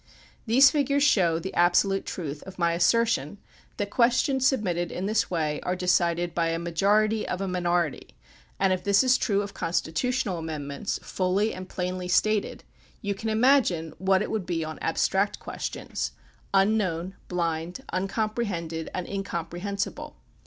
These 0.47 0.71
figures 0.71 1.03
show 1.03 1.37
the 1.37 1.53
absolute 1.53 2.07
truth 2.07 2.41
of 2.47 2.57
my 2.57 2.73
assertion 2.73 3.37
that 3.77 3.91
questions 3.91 4.47
submitted 4.47 4.91
in 4.91 5.05
this 5.05 5.29
way 5.29 5.59
are 5.61 5.75
decided 5.75 6.33
by 6.33 6.47
a 6.47 6.57
majority 6.57 7.27
of 7.27 7.39
a 7.39 7.47
minority, 7.47 8.15
and 8.59 8.73
if 8.73 8.83
this 8.83 9.03
is 9.03 9.15
true 9.15 9.43
of 9.43 9.53
constitu 9.53 10.07
tional 10.09 10.39
amendments, 10.39 10.99
fully 11.03 11.53
and 11.53 11.69
plainly 11.69 12.07
stated, 12.07 12.63
you 13.03 13.13
can 13.13 13.27
22 13.27 13.27
THE 13.29 13.35
PUBLIC 13.35 13.61
OPINION 13.63 13.81
BILL 13.81 13.85
imagine 13.91 13.95
what 14.07 14.21
it 14.23 14.31
would 14.31 14.45
be 14.47 14.65
on 14.65 14.79
abstract 14.79 15.37
questions, 15.39 16.13
un 16.51 16.77
known, 16.77 17.13
blind, 17.27 17.81
uncomprehended, 17.93 18.89
and 18.95 19.07
incomprehensible. 19.07 20.15